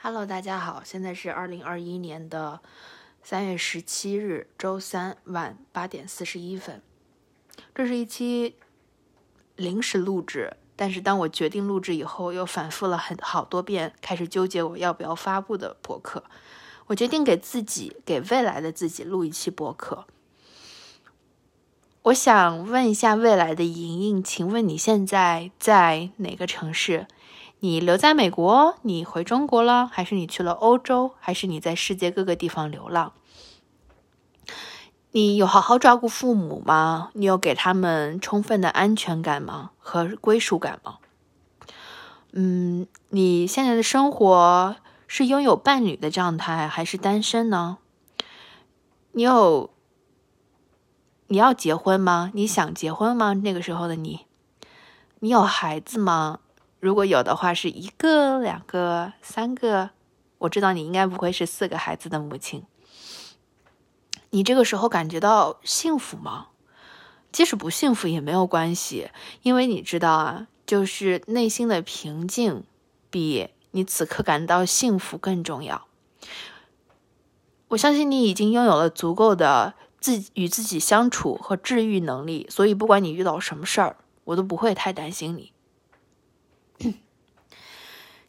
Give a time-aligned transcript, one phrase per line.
[0.00, 2.60] Hello，大家好，现在是二零二一年的
[3.20, 6.80] 三月十七日周三晚八点四十一分。
[7.74, 8.54] 这是一期
[9.56, 16.22] 临时录制，但是当我决定录制以后，又反复了很好多遍，开始纠结我要不要发布的博客。
[16.86, 20.06] 我决定给自己，给未来的自己录一期博客。
[22.02, 27.08] 我想问一下未来的莹莹，请问你现在在哪个城市？
[27.60, 28.76] 你留在美国？
[28.82, 29.86] 你回中国了？
[29.86, 31.14] 还是你去了欧洲？
[31.18, 33.12] 还是你在世界各个地方流浪？
[35.10, 37.10] 你有好好照顾父母吗？
[37.14, 39.70] 你有给他们充分的安全感吗？
[39.78, 40.98] 和归属感吗？
[42.32, 44.76] 嗯，你现在的生活
[45.08, 47.78] 是拥有伴侣的状态，还是单身呢？
[49.12, 49.70] 你有？
[51.26, 52.30] 你要结婚吗？
[52.34, 53.34] 你想结婚吗？
[53.34, 54.26] 那个时候的你，
[55.18, 56.38] 你有孩子吗？
[56.80, 59.90] 如果有的话，是一个、两个、三个。
[60.38, 62.62] 我知道你应该不会是四个孩子的母亲。
[64.30, 66.48] 你这个时候感觉到幸福吗？
[67.32, 69.10] 即使不幸福也没有关系，
[69.42, 72.62] 因为你知道啊，就是内心的平静
[73.10, 75.86] 比你此刻感到幸福更重要。
[77.68, 85.52] 我相信你已经拥有了足够的自与自己相处和治愈能力，所以不管你遇到什么事儿，我都不会太担心你。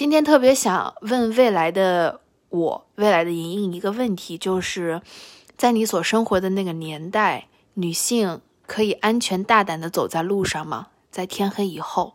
[0.00, 5.02] 今天特别想问未来的我，未来的莹莹一个问题，就是
[5.58, 10.86] 在你所生活的那个年代，女性可以安全大胆的走在路上吗？
[11.10, 12.14] 在天黑以后，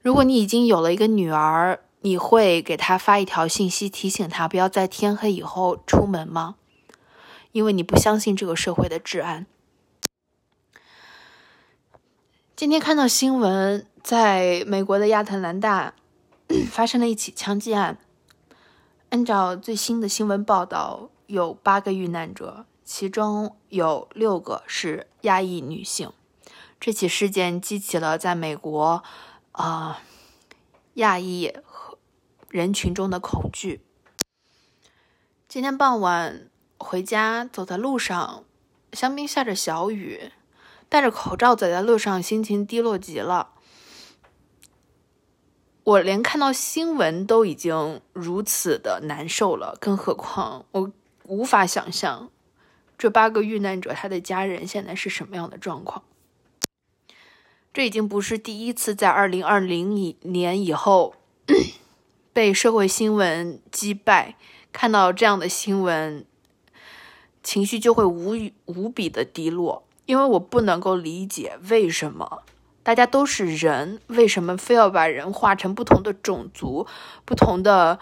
[0.00, 6.54] 如果你已经有了一个女儿，你会给她发一条信息，提醒她不要在天黑以后出门吗？
[7.52, 9.44] 因为你不相信这个社会的治安。
[12.56, 15.92] 今天看到新闻，在美国的亚特兰大。
[16.70, 17.98] 发生了一起枪击案。
[19.10, 26.12] 按照最新的新闻报道，有八个遇难者，其中有六个是亚裔女性。
[26.78, 29.02] 这起事件激起了在美国
[29.52, 30.02] 啊
[30.94, 31.98] 亚裔和
[32.48, 33.82] 人群中的恐惧。
[35.46, 38.44] 今天傍晚回家，走在路上，
[38.92, 40.32] 香槟下着小雨，
[40.88, 43.49] 戴着口罩走在路上，心情低落极了。
[45.90, 50.92] 我连看到新闻都已经如此的难受了，更何况我
[51.24, 52.30] 无法想象
[52.96, 56.04] 这八个遇难者他的家人现在是什么样的状况。
[57.74, 61.14] 这已经不是第一次在二零二零年以后
[62.32, 64.36] 被社会新闻击败，
[64.70, 66.24] 看到这样的新闻，
[67.42, 68.36] 情绪就会无
[68.66, 72.44] 无比的低落，因为我不能够理解为什么。
[72.82, 76.86] 大家都是人，为什么非要把人划成不同的种族、
[77.24, 77.98] 不同的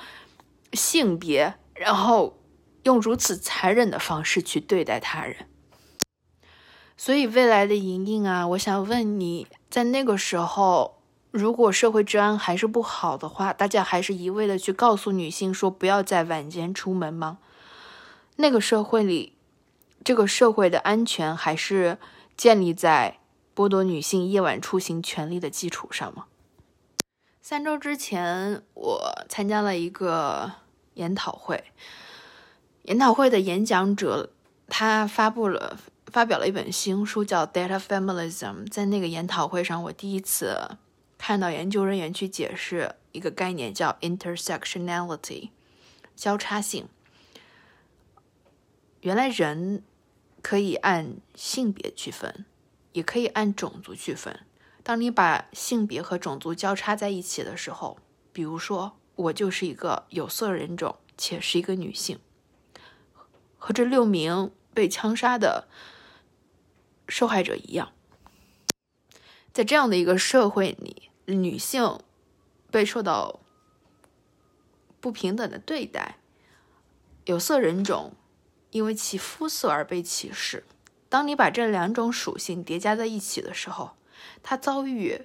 [0.72, 2.38] 性别，然后
[2.84, 5.46] 用如此残忍的方式去对待他人？
[6.96, 17.38] 所以，未来的莹莹啊，我想问你在那个时候，如果社会治安还是不好的话，大家还是一味的去告诉女性说不要在晚间出门吗？
[18.36, 19.34] 那个社会里，
[20.02, 21.98] 这个社会的安全还是
[22.36, 23.17] 建立在？
[23.58, 26.26] 剥夺女性夜晚出行权利的基础上吗？
[27.42, 30.52] 三周之前，我参加了一个
[30.94, 31.64] 研讨会。
[32.82, 34.30] 研讨会的演讲者
[34.68, 35.76] 他发布了、
[36.06, 38.64] 发表了一本新书，叫《Data Feminism》。
[38.70, 40.76] 在那个研讨会上，我第一次
[41.18, 45.50] 看到研究人员去解释一个概念，叫 “intersectionality”（
[46.14, 46.86] 交叉性）。
[49.02, 49.82] 原来人
[50.42, 52.44] 可以按性别区分。
[52.92, 54.40] 也可以按种族区分。
[54.82, 57.98] 当你把性别和种族交叉在一起的时候，
[58.32, 62.18] 比如说我就是一个有色人种，且是一个女性，
[63.58, 65.68] 和这六名被枪杀的
[67.06, 67.92] 受害者一样，
[69.52, 72.00] 在这样的一个社会里，女性
[72.70, 73.40] 被受到
[75.00, 76.18] 不平等的对待，
[77.26, 78.14] 有色人种
[78.70, 80.64] 因为其肤色而被歧视。
[81.08, 83.92] 当你把这两种属性叠加在一起的时候，
[84.42, 85.22] 他遭遇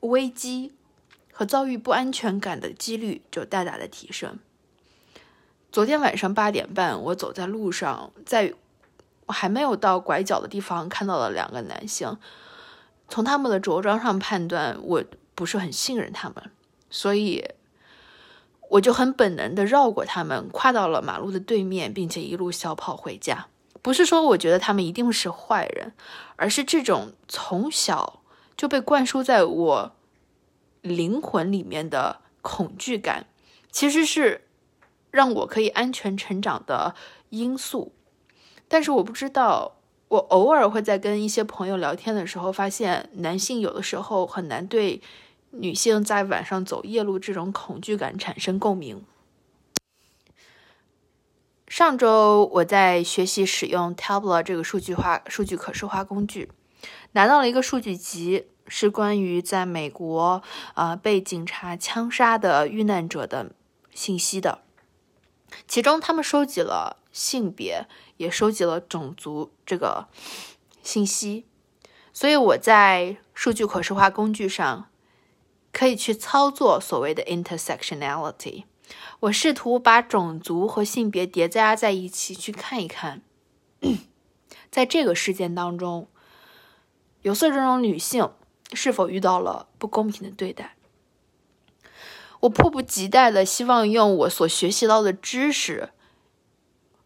[0.00, 0.72] 危机
[1.32, 4.38] 和遭遇不安全感的几率就大大的提升。
[5.72, 8.54] 昨天晚上八点半，我走在路上，在
[9.26, 12.16] 我还没有到拐角的地方，看到了两个男性。
[13.08, 15.04] 从他们的着装上判断，我
[15.34, 16.50] 不是很信任他们，
[16.88, 17.44] 所以
[18.68, 23.48] 我就很本能的绕过他们，跨到了马路的对面，并且一路小跑回家。
[23.82, 25.92] 不是说我觉得他们一定是坏人，
[26.36, 28.20] 而是这种从小
[28.56, 29.92] 就被灌输在我
[30.82, 33.26] 灵魂里面的恐惧感，
[33.70, 34.46] 其实是
[35.10, 36.94] 让我可以安全成长的
[37.30, 37.92] 因素。
[38.68, 39.76] 但是我不知道，
[40.08, 45.00] 我偶尔会在跟一些朋友聊天的时候，发现男性有的时候很难对
[45.50, 49.02] 女性在晚上走夜路这种恐惧感产生共鸣。
[51.70, 56.50] 上周我在学习使用 Tableau 这个数据化、数据可视化工具，
[57.12, 60.42] 拿到了一个数据集，是关于在美国
[60.74, 63.52] 啊被警察枪杀的遇难者的
[63.94, 64.62] 信息的。
[65.68, 67.86] 其中他们收集了性别，
[68.16, 70.08] 也收集了种族这个
[70.82, 71.46] 信息，
[72.12, 74.90] 所以我在数据可视化工具上
[75.72, 78.64] 可以去操作所谓的 intersectionality。
[79.20, 83.20] 我试图把种族和性别叠加在一起，去看一看，
[84.70, 86.08] 在这个事件当中，
[87.22, 88.30] 有色人种女性
[88.72, 90.76] 是否遇到了不公平的对待。
[92.40, 95.90] 我迫不及待的希望用我所学习到的知识、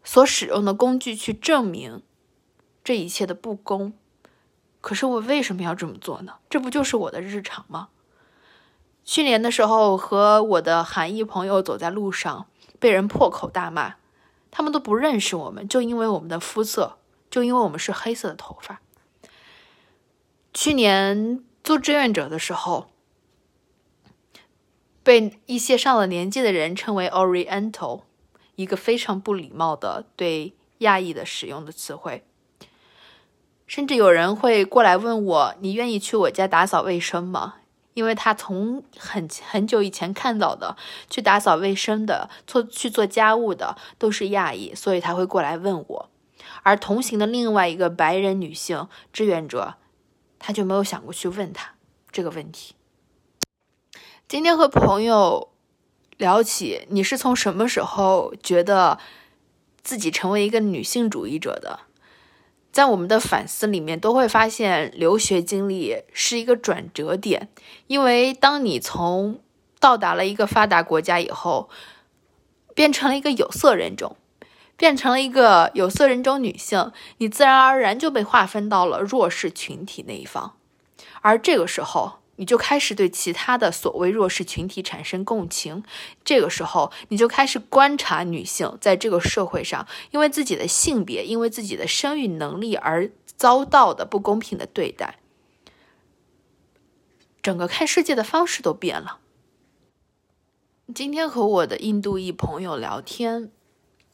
[0.05, 2.03] 所使用的工具去证明
[2.85, 3.93] 这一切的不公。
[4.81, 6.35] 可是我为什么要这么做呢？
[6.49, 7.89] 这不就是我的日常吗？
[9.05, 12.47] 去年的时候，和我的韩裔朋友走在路上，
[12.79, 13.97] 被人破口大骂，
[14.51, 16.97] 他们都不认识我们，就因为我们的肤色，
[17.31, 18.81] 就因为我们是黑色的头发。
[20.55, 22.89] 去年做志愿者的时候，
[25.03, 28.03] 被一些上了年纪的人称为 Oriental，
[28.55, 32.25] 一个非常不礼貌的对亚裔的使用的词汇，
[33.67, 37.57] 甚至有人会过来问我：“你愿意去我家打扫卫生吗？”
[37.95, 40.77] 因为他从很很久以前看到的
[41.09, 46.11] 去打扫卫生的、做去做家务的都是亚裔，所以他会过来问我。
[46.63, 49.75] 而同行的另外一个白人女性志愿者，
[50.39, 51.75] 他就没有想过去问他
[52.11, 52.75] 这个问题。
[54.27, 55.51] 今天和朋友
[56.17, 58.99] 聊起，你是从什么时候觉得
[59.83, 61.81] 自己成为一个女性主义者的？
[62.75, 67.49] 在我们的反思里面，都会发现留学经历是一个转折点，
[67.87, 69.39] 因为当你从
[69.79, 71.71] 到达了一个发达国家以后，
[72.75, 74.17] 变成了一个有色人种，
[74.77, 80.57] 变成了一个有色人种女性，你自然而然就被划分到了弱势群体那一方，
[81.21, 82.15] 而这个时候。
[82.37, 85.85] 你就开始对其他的所谓弱势群体产生共情，
[86.25, 95.19] 这个时候你就开始观察女性在这个社会上因为自己的性别、因为自己的生育能力而遭到的不公平的对待，
[97.43, 99.19] 整个看世界的方式都变了。
[100.95, 103.51] 今天和我的印度裔朋友聊天，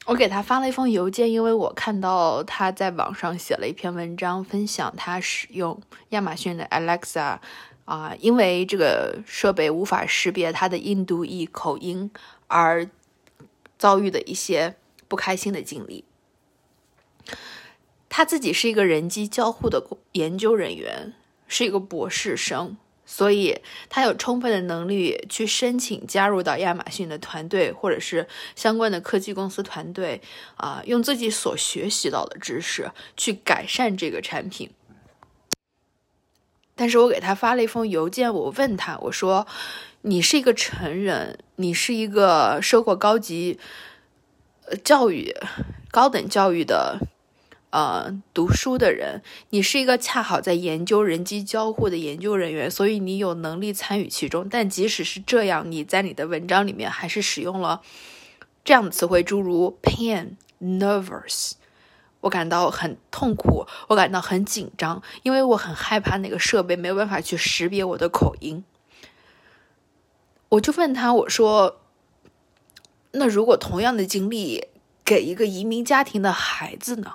[0.07, 5.81] 我给他发了一封邮件，因为我看到他在网上写了一篇文章，分享他使用
[6.11, 7.39] 亚马逊的 Alexa。
[7.91, 12.09] 啊，因为这个设备无法识别他的印度裔口音
[12.47, 12.89] 而
[13.77, 14.77] 遭遇的一些
[15.09, 16.05] 不开心的经历。
[18.09, 21.15] 他自己是一个人机交互的研究人员，
[21.49, 23.59] 是一个博士生，所以
[23.89, 30.21] 他有充分的能力去申请加入到亚马逊的团队或者是相关的科技公司团队，
[30.55, 34.71] 啊，用自己所学习到的知识去改善这个产品。
[36.81, 39.47] 但是我给他发了一封邮件，我问他，我说
[40.01, 43.59] ：“你是一个成人，你是一个受过高级
[44.65, 45.37] 呃教育、
[45.91, 46.99] 高等教育的
[47.69, 54.49] 呃读书的人，你是一个恰好在研究人机交互的研究人员，所以你有能力参与其中。
[54.51, 57.83] 但即使是这样，你在你的文章里面还是使用了
[58.65, 61.53] 这样的词汇，诸如 pain、nervous。”
[62.21, 68.63] 我感到很痛苦，我感到很紧张，因为我很害怕那个设备没有办法去识别我的口音。
[70.51, 71.81] 我就问他，我说
[73.13, 74.67] ：“那如果同样的经历
[75.05, 77.15] 给一个移民家庭的孩子呢？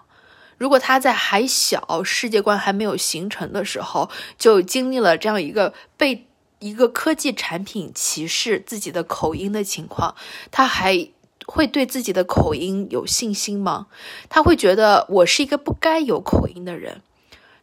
[0.57, 6.27] 如果他在还小、世界观还没有形成的时候，就经历了这样一个被
[6.59, 10.15] 一个科技产品歧视自己的口音的情况，
[10.49, 11.09] 他还……”
[11.47, 13.87] 会对自己的口音有信心吗？
[14.29, 17.01] 他会觉得我是一个不该有口音的人，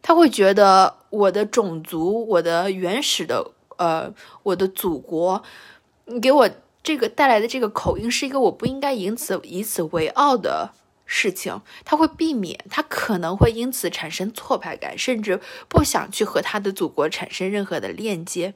[0.01, 4.13] 他会觉得我的种族、我的原始的呃，
[4.43, 5.43] 我的祖国，
[6.21, 6.49] 给我
[6.81, 10.71] 这个带来的这个口音是一个我不应该因此以此为傲的
[11.05, 11.61] 事情。
[11.83, 18.53] 他会避免，他可能会因此产生挫败感，甚至不想去和他的祖国产生任何的链接。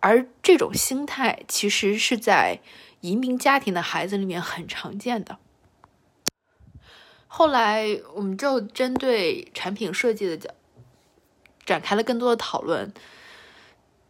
[0.00, 2.60] 而这种心态其实是在。
[3.02, 5.38] 移民家庭的孩子里面很常见的。
[7.26, 10.50] 后来，我们就针对产品设计的角
[11.66, 12.92] 展开了更多的讨论。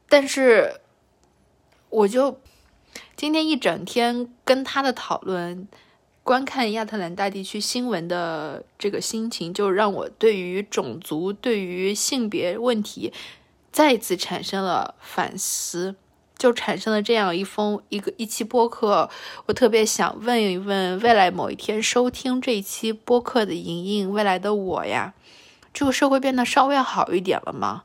[0.09, 0.81] 但是，
[1.89, 2.39] 我就
[3.17, 5.67] 今天一整天跟他的讨论，
[6.23, 13.13] 观看亚特兰大地区新闻的这个心情，就让我对于种族、对于性别问题
[13.71, 15.95] 再次产生了反思。
[16.43, 19.09] 就产生了这样一封一个一期播客，
[19.47, 25.15] 我特别想问一问未来某一天收听这一期播客的莹莹，未来的我呀，
[25.73, 27.85] 这个社会变得稍微好一点了吗？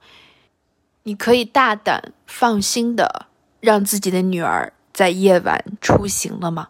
[1.03, 3.27] 你可以大胆放心的
[3.59, 6.69] 让自己的女儿在夜晚出行了吗？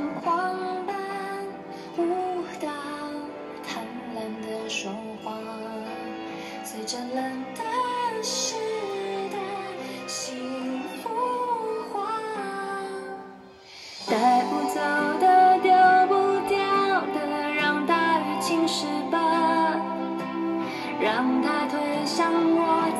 [7.13, 8.55] 冷的时
[9.31, 9.37] 代
[10.07, 10.35] 幸
[11.01, 11.09] 福
[11.91, 12.07] 化，
[14.07, 14.79] 带不走
[15.19, 15.71] 的，丢
[16.07, 16.13] 不
[16.47, 16.57] 掉
[17.13, 17.17] 的，
[17.53, 19.17] 让大雨侵蚀吧，
[21.01, 22.90] 让它推向我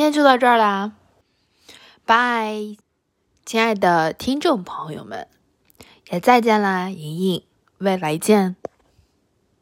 [0.00, 0.92] 今天就到这儿啦，
[2.06, 2.54] 拜，
[3.44, 5.28] 亲爱的听众朋友们，
[6.10, 7.44] 也再见啦，莹莹，
[7.76, 8.56] 未来见。